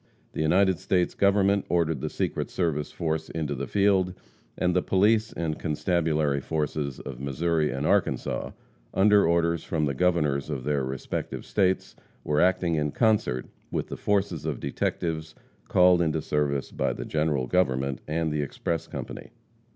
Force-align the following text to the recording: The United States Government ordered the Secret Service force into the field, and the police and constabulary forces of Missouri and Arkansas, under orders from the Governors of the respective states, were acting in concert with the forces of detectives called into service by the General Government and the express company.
The 0.31 0.41
United 0.41 0.79
States 0.79 1.13
Government 1.13 1.63
ordered 1.69 2.01
the 2.01 2.09
Secret 2.09 2.49
Service 2.49 2.91
force 2.91 3.29
into 3.29 3.53
the 3.53 3.67
field, 3.67 4.15
and 4.57 4.75
the 4.75 4.81
police 4.81 5.31
and 5.31 5.59
constabulary 5.59 6.41
forces 6.41 6.99
of 6.99 7.19
Missouri 7.19 7.69
and 7.69 7.85
Arkansas, 7.85 8.49
under 8.95 9.27
orders 9.27 9.63
from 9.63 9.85
the 9.85 9.93
Governors 9.93 10.49
of 10.49 10.63
the 10.63 10.81
respective 10.81 11.45
states, 11.45 11.95
were 12.23 12.41
acting 12.41 12.73
in 12.73 12.91
concert 12.91 13.45
with 13.69 13.89
the 13.89 13.95
forces 13.95 14.43
of 14.43 14.59
detectives 14.59 15.35
called 15.67 16.01
into 16.01 16.19
service 16.19 16.71
by 16.71 16.93
the 16.93 17.05
General 17.05 17.45
Government 17.45 18.01
and 18.07 18.31
the 18.31 18.41
express 18.41 18.87
company. 18.87 19.29